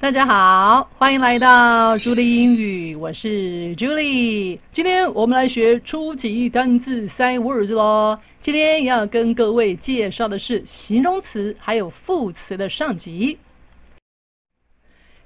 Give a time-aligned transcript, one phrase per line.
[0.00, 4.58] 大家好，欢迎来到朱莉英语，我是 Julie。
[4.72, 8.18] 今天我们来学初级单字塞 Words 喽。
[8.40, 13.36] 今天要跟各位介绍的是形容词还有副词的上集。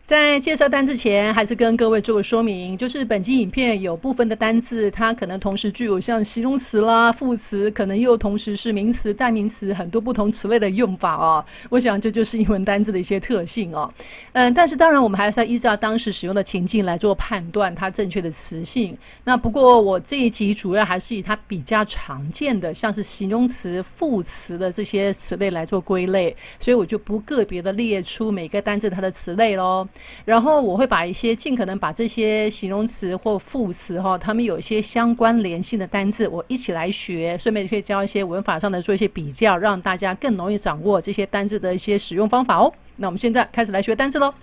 [0.07, 11.43] 在介绍单字前，还是跟各位做个说明，就是本集影片有部分的单字，它可能同时具有像形容词啦、副词，可能又同时是名词、代名词，很多不同词类的用法哦。
[11.71, 13.91] 我想这就是英文单字的一些特性哦。
[14.35, 18.95] 嗯，但是当然我们还是要依照当时使用的情境来做判断它正确的词性。
[19.25, 29.89] 那不过我这一集主要还是以它比较常见的，像是形容词、副词的这些词类来做归类，所以我就不个别的列出每个单字它的词类喽。
[30.25, 42.73] 然后我会把一些尽可能把这些形容词或副词哈，它们有一些相关联性的单字，我一起来学，顺便可以教一些文法上的做一些比较，让大家更容易掌握这些单字的一些使用方法哦。
[42.97, 44.35] 那我们现在开始来学单字喽。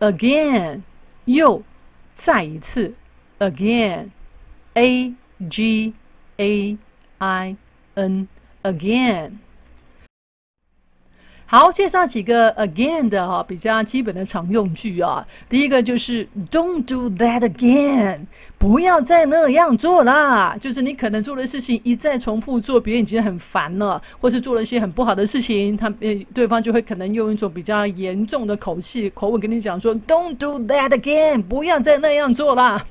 [0.00, 0.82] Again，
[1.24, 1.62] 又
[2.14, 2.94] 再一次
[3.40, 5.14] ，Again，A
[5.50, 5.94] G
[6.36, 6.78] A
[7.18, 7.56] I
[7.94, 9.32] N，Again。
[11.50, 15.26] 好，介绍几个 again 的哈比较基本的常用句啊。
[15.48, 18.26] 第一个就是 Don't do that again，
[18.58, 20.54] 不要再那样做啦。
[20.60, 32.84] 就是你可能做的事情一再重复做，别人已经很烦了，或是做了一些很不好的事情，他呃对方就会可能用一种比较严重的口气口吻跟你讲说 Don't do that again，不要再那样做啦。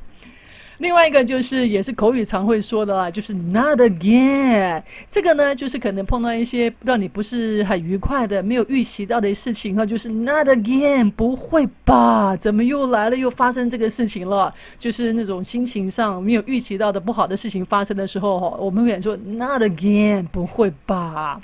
[0.80, 4.84] 另外一个就是也是口语常会说的啦，就是 not again。
[5.08, 12.36] 这个呢，就是可能碰到一些让你不是很愉快的、没有预期到的事情哈，就是 not again，不会吧？
[12.36, 13.16] 怎么又来了？
[13.16, 14.54] 又发生这个事情了？
[14.78, 21.42] 就是那种心情上没有预期到的不好的事情发生的时候哈，我们会说 not again，不会吧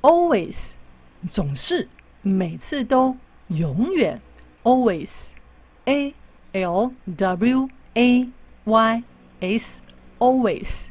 [0.00, 0.74] ？Always，
[1.28, 1.88] 总是，
[2.22, 3.16] 每次都，
[3.48, 4.18] 永远
[4.62, 6.14] ，always，a。
[6.52, 8.28] L W A
[8.64, 9.02] Y
[9.40, 9.82] S
[10.18, 10.88] always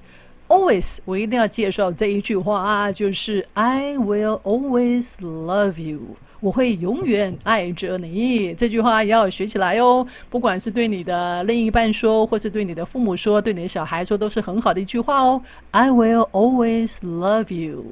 [0.48, 6.00] always 我一定要介绍这一句话啊，就是 I will always love you，
[6.40, 8.54] 我会永远爱着你。
[8.54, 15.42] 这句话也要学起来哦，不管是对你的另一半说，或是对你的父母说，对你的小孩说，都是很好的一句话哦。
[15.72, 17.84] I will always love you。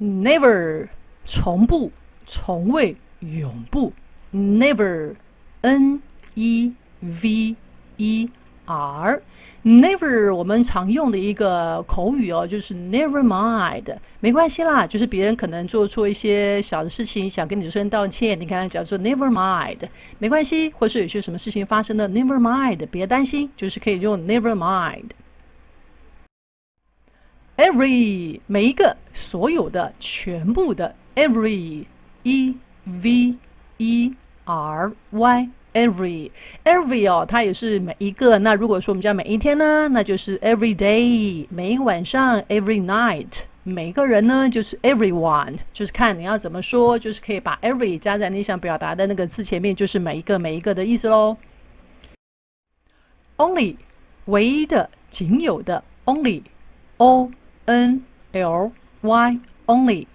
[0.00, 0.88] Never
[1.26, 1.92] 从不，
[2.24, 3.92] 从未，永不
[4.32, 5.16] ，Never。
[5.62, 6.00] N
[6.34, 7.56] E V
[7.96, 8.30] E
[8.66, 19.88] R，never 我们常用的一个口语哦，就是 never mind，没关系啦，就是别人可能做错一些小的事情，想跟你说声道歉，你看他讲说 never mind，
[20.18, 25.10] 没关系，或是有些什么事情发生的 never mind，别担心，就是可以用 never mind。
[27.56, 32.54] Every 每一个，所有的，全部的，every，E
[32.84, 33.34] V
[33.78, 34.14] E。
[34.50, 36.30] R Y every
[36.64, 38.38] every 哦，它也是每一个。
[38.40, 51.36] 那如果说我们讲每一天呢，那就是 every day，每一晚上 every night，每一个人呢就是 everyone，就是看你要怎么说，就是可以把 every 加在你想表达的那个字前面，就是每一个每一个的意思喽。
[53.36, 53.76] Only
[54.24, 57.30] 唯一的、仅有的 only，O
[57.66, 58.72] N L
[59.02, 60.06] Y only。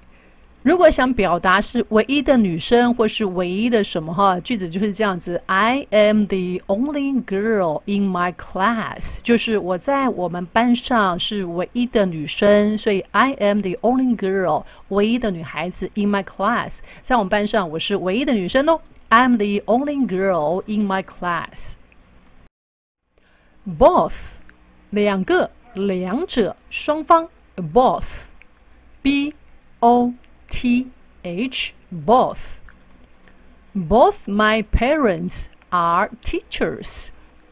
[0.65, 16.23] 如果想表达是唯一的女生或是唯一的什么哈，句子就是这样子：I am the only girl in my class，就是我在我们班上是唯一的女生，所以 I am the only girl，唯一的女孩子 in my
[16.23, 18.81] class，在我们班上我是唯一的女生哦。
[19.11, 21.73] I'm the only girl in my class。
[23.67, 24.15] Both，
[24.89, 29.35] 两个，两者，双方，both，B
[29.81, 30.15] O。
[30.48, 30.88] T
[31.22, 32.58] H both
[33.74, 37.08] both my parents are teachers。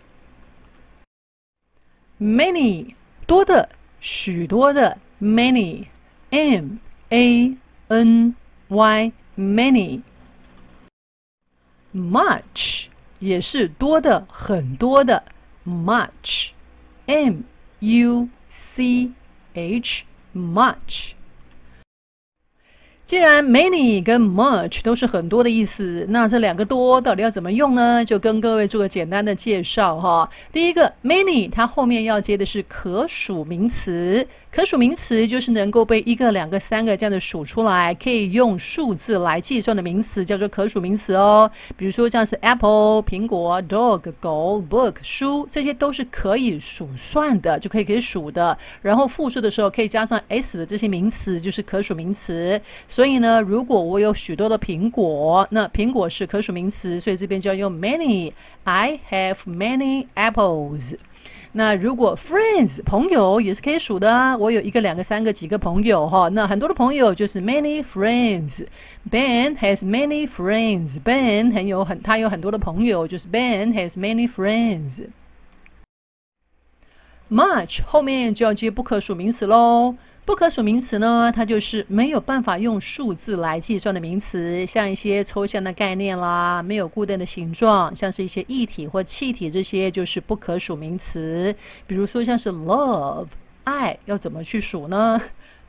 [2.18, 2.94] Many
[3.26, 3.68] 多的
[4.00, 5.86] 许多的 many
[6.30, 6.78] m
[7.10, 7.56] a
[7.88, 8.34] n
[8.68, 10.00] y many.
[11.94, 12.86] Much
[13.20, 15.22] 也是多的很多的
[15.64, 16.50] much
[17.06, 17.42] m
[17.78, 19.12] U C
[19.54, 20.04] H
[20.35, 21.11] much。
[23.03, 28.05] 既然 many 跟 much 都是很多的意思，那这两个多到底要怎么用呢？
[28.05, 30.29] 就跟各位做个简单的介绍哈。
[30.51, 34.27] 第一个 many 它后面要接的是可数名词。
[34.51, 41.49] 可数名词就是能够被一个、两个、三个这样的数出来，可以用数字来计算的名词，叫做可数名词哦。
[41.77, 48.57] 比如说像是 apple 苹果、dog 狗、book 书，这些都是可以数算的，就可以可以数的。
[48.81, 52.59] 然后复数的时候可以加上 s 的这些名词，就是可数名词。
[52.87, 58.33] 所以呢，如果我有许多的苹果，那苹果是可数名词，所以这边就要用 many。
[58.65, 60.95] I have many apples。
[61.51, 68.67] 那如果 friends 朋友也是可以数的啊，我有一个、两个、三个、几个朋友哈，那很多的朋友就是 many friends。
[69.09, 70.99] Ben has many friends。
[71.01, 75.07] Ben 很有很他有很多的朋友，就是 Ben has many friends。
[77.31, 79.95] Much 后面就要接不可数名词喽。
[80.29, 91.53] 不可数名词呢，它就是没有办法用数字来计算的名词，像一些抽象的概念啦，没有固定的形状，像是一些液体或气体，这些就是不可数名词。
[91.87, 93.25] 比如说像是 love
[93.63, 95.19] 爱，要怎么去数呢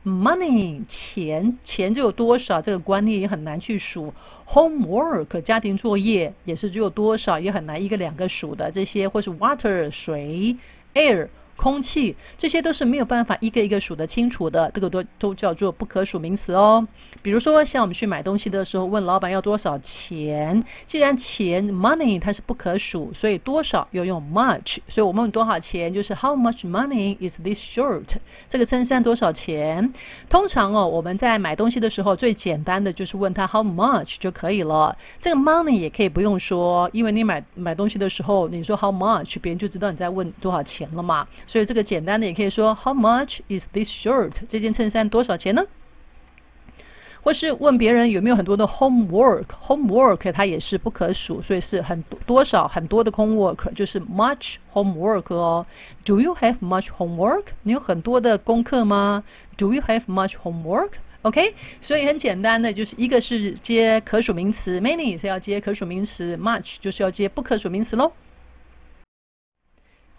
[0.05, 4.13] ？Money 钱，钱就有多少，这个观念也很难去数。
[4.47, 8.71] Homework 家庭作业也是只有多少，也很难一个两个数的。
[8.71, 10.55] 这些或是 water 水
[10.93, 11.29] ，air。
[11.61, 16.89] 空气，这些都是没有办法一个一个数得清楚的，这个都都叫做不可数名词哦。
[17.21, 28.07] 比如说，像我们去买东西的时候，问老板要多少钱，既然钱 money 它是不可数，所以多少要用 much，所以我们问多少钱就是 How much money is this shirt？
[28.49, 29.93] 这个衬衫多少钱？
[30.31, 34.97] 通常哦，我们在买东西的时候，最简单的就是问他 How much 就可以了。
[35.21, 41.27] 这个 money 也可以不用说，因为你买买东西的时候，你说 How much，别人就知道你在问多少钱了嘛。
[41.51, 44.35] 所以这个简单的也可以说 How much is this shirt？
[44.47, 45.65] 这件衬衫多少钱呢？
[47.23, 55.67] 或是问别人有没有很多的 homework？homework 它也是不可数，所以是很多少很多的 homework，就是 much homework 哦。
[56.05, 57.47] Do you have much homework？
[57.65, 59.25] 你有很多的功课吗
[59.57, 68.13] ？Do you have much homework？OK，所以很简单的就是一个是接可数名词，many 是要接可数名词，much 就是要接不可数名词喽。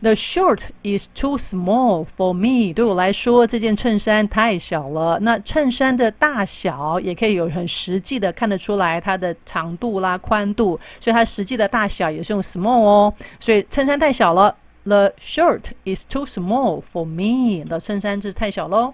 [0.05, 2.71] The shirt is too small for me。
[2.75, 5.17] 对我来说，这件衬衫太小了。
[5.21, 13.13] 那衬衫的大小也可以有很实际的看得出来，它的长度啦、宽度，所以它实际的大小也是用 small 哦。
[13.39, 14.55] 所以衬衫太小了。
[14.83, 17.65] The shirt is too small for me。
[17.67, 18.93] 那衬衫就是太小喽。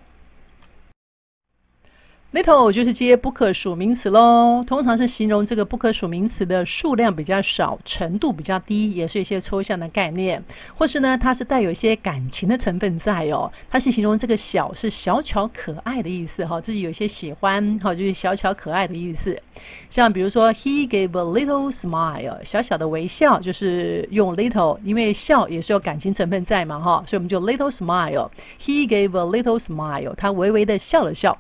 [2.33, 10.41] Little 就是接不可数名词喽，通常是形容这个不可数名词的数量比较少，程度比较低，也是一些抽象的概念，
[10.73, 13.51] 或是呢，它是带有一些感情的成分在哦。
[13.69, 19.37] 它是形容这个小是小巧可爱的意思哈，自己有些喜欢哈，就是小巧可爱的意思。
[19.89, 28.29] 像比如说，He gave a little smile，小小的微笑就是用 little，因为笑也是有感情成分在嘛哈，所以我们就 little smile。
[28.57, 31.37] He gave a little smile，他微微的笑了笑。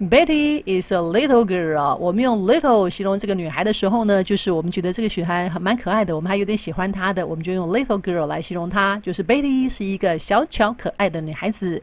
[0.00, 1.96] Betty is a little girl。
[1.96, 11.82] 我们用 little 形容这个女孩的时候呢，就是我们觉得这个女孩还蛮可爱的，我们还有点喜欢她的，我们就用 little girl 来形容她，就是 Betty 是一个小巧可爱的女孩子。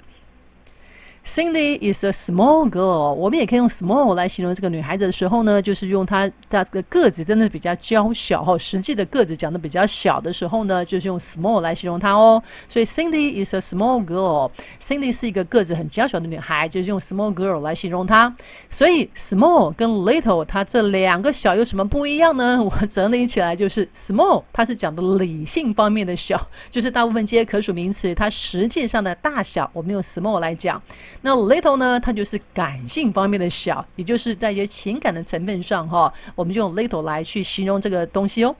[1.25, 3.11] Cindy is a small girl。
[3.15, 12.41] 我们也可以用 small 来形容这个女孩子的时候呢，就是用她她的个子真的比较娇小哈，实际的个子讲的比较小的时候呢，就是用 small 来形容她哦。
[12.69, 14.51] 所以 Cindy is a small girl。
[14.79, 18.31] Cindy 是一个个子很娇小的女孩，就是用 small girl 来形容她。
[18.69, 22.61] 所以 small 跟 little 它这两个小有什么不一样呢？
[22.63, 26.39] 我整理起来就是 small 它是讲的理性方面的小，
[26.69, 30.79] 就是大部分接可数名词，它实际上的大小我们用 small 来讲。
[31.21, 31.99] 那 little 呢？
[31.99, 38.55] 它就是感性方面的小，也就是在一些情感的成分上哈，我们就用 little 来去形容这个东西哦。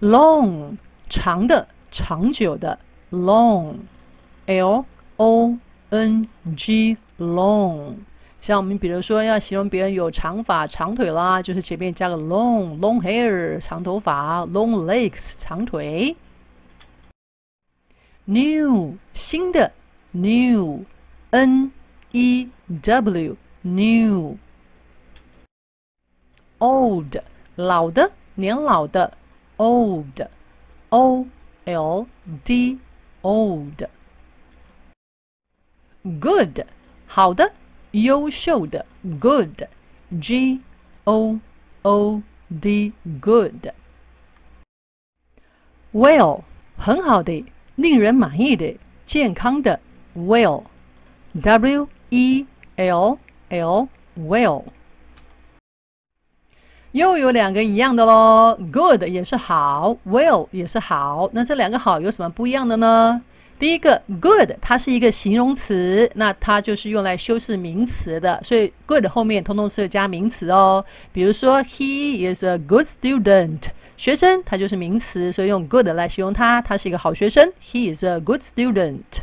[0.00, 0.76] Long
[1.08, 2.78] 长的、长久的
[3.12, 4.84] ，long，L
[5.16, 5.58] O
[5.90, 7.94] N G long。
[8.40, 16.16] 像我们比如说要形容别人有长发、长腿啦，就是前面加个 long，long hair 长头发，long legs 长腿。
[18.24, 19.72] New 新的。
[20.11, 20.85] New,
[21.31, 24.37] N-E-W, new.
[26.59, 27.21] Old,
[27.55, 29.17] 老的，年老的，
[29.57, 30.27] old,
[30.89, 32.79] O-L-D,
[33.21, 33.83] old.
[36.19, 36.65] Good,
[37.05, 37.53] 好的，
[37.91, 38.85] 优秀的，
[39.19, 39.63] good,
[40.19, 40.63] G-O-O-D,
[43.21, 43.73] good.
[45.93, 46.43] Well,
[46.77, 47.45] 很好的，
[47.75, 49.81] 令人满意的，健康的。
[50.14, 50.64] Well,
[51.40, 53.88] W E L L,
[54.18, 54.64] well。
[56.92, 61.30] 又有两个一样的喽，Good 也是好，Well 也是好。
[61.32, 63.22] 那这两个好有什么不一样的呢？
[63.58, 70.84] 第一个，Good 它是一个形容词，那它就是用来修饰名词的，所以 Good 后面通通是加名词哦。
[71.12, 77.50] 比如说，He is a good student，学生他就是名词，所以用 Good 来形容他，他是一个好学生。
[77.62, 79.22] He is a good student。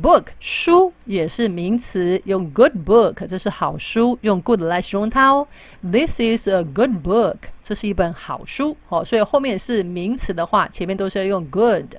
[0.00, 5.46] Book 书也是名词，用 good book 这是好书，用 good 来形容它哦。
[5.82, 8.76] This is a good book，这是一本好书。
[8.86, 11.96] 好，所以后面是名词的话，前面都是要用 good。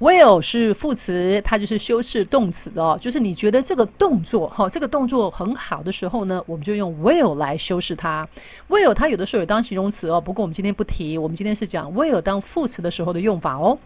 [0.00, 2.96] Well 是副词，它就是修饰动词哦。
[3.00, 8.26] 就是你觉得这个动作，哈，这个动作很好的时候呢，我们就用 will 来修饰它。
[8.68, 13.78] will 它有的时候有当形容词哦，不过我们今天不提，我们今天是讲 will 当副词的时候的用法哦。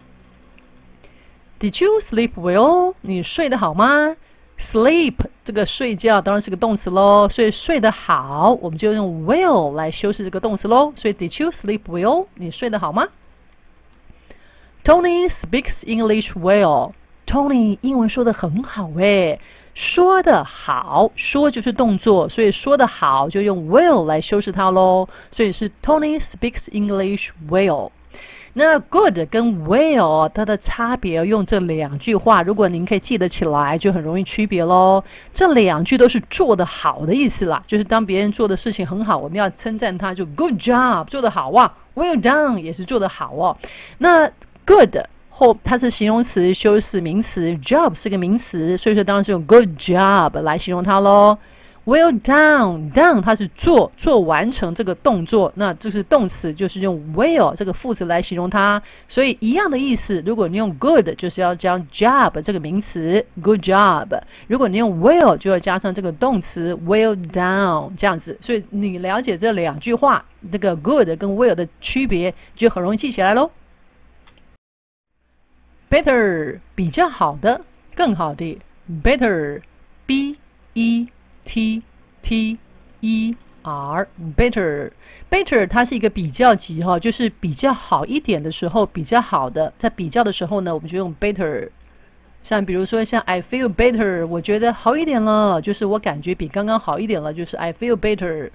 [1.61, 2.95] Did you sleep well？
[3.01, 4.15] 你睡得好吗
[4.59, 10.93] ？Sleep 这个睡觉当然是个动词喽，所以睡得好，我们就用 well 来修饰这个动词喽。
[10.95, 12.27] 所以 Did you sleep well？
[12.35, 13.09] 你睡得好吗
[14.85, 16.93] ？Tony speaks English well。
[17.27, 19.39] Tony 英文说得很好诶，
[19.75, 25.09] 说得好，说就是动作，所以说得好就用 well 来修饰它喽。
[25.31, 27.91] 所以是 Tony speaks English well。
[28.55, 35.03] 那 good 跟 well 它的差别，用这两句话，如果您可以记得起来，就很容易区别喽。
[35.33, 43.57] 这两句都是做得好的意思啦，就是当别人做的事情很好，我们要称赞他，就 good job 做得好哇，well done 也是做得好哦。
[43.99, 44.29] 那
[44.67, 44.97] good
[45.29, 51.39] 后它是形容词修饰名词，job 是个名词，所以说当然是用 good job 来形容它喽。
[51.89, 60.23] Well done, done 它是做做完成这个动作，那这是动词，就是用 well 这个副词来形容它，所以一样的意思。
[60.27, 64.07] 如果你用 good，就是要加 job 这个名词，good job；
[64.49, 68.37] 如果你用 well，就要加上这个动词 well done 这样子。
[68.39, 73.51] 所以你了解这两句话，那个 good 跟 well 的区别，就很容易记起来喽。
[75.89, 77.63] Better 比较好的，
[77.95, 78.59] 更好的
[79.03, 80.37] ，better，b
[80.75, 81.09] e。
[81.49, 81.83] T
[82.21, 82.59] T
[83.01, 84.91] E R better。
[85.31, 91.71] better 它是一个比较级哈，就是比较好一点的时候，比较好的，在比较的时候呢，我们就用 better。
[92.43, 98.51] 像比如说像 I feel better，我觉得好一点了，就是我感觉比刚刚好一点了，就是 I feel better。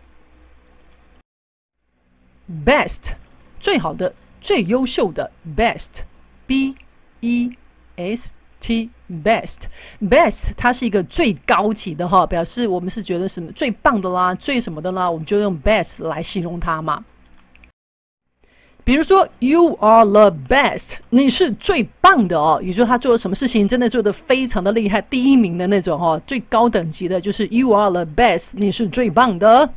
[2.63, 3.13] best
[3.59, 6.75] 最好的、最优秀的 best，b
[7.21, 7.55] e
[7.95, 8.89] s t
[9.23, 9.63] best
[10.01, 17.03] best 它是一个最高级的哈，表示我们是觉得什么最棒的啦、最什么的啦，我们就用 best 来形容它嘛。
[18.85, 22.59] 比如说，You are the best，你是最棒的哦。
[22.61, 29.69] 也就是，他做了什么事情，真的做的非常的厉害，第一名的那种哦，最高等级的，就是 You are the best，你是最棒的。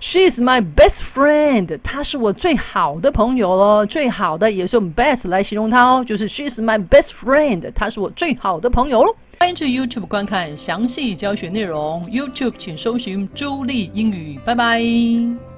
[0.00, 9.14] She's my best friend，她是我最好的朋友喽，最好的也是用 best 来形容她哦，就是 She's my best friend，她是我最好的朋友喽。
[9.40, 15.49] 欢迎去 YouTube 观看详细教学内容，YouTube 请搜寻“朱莉英语”，拜拜。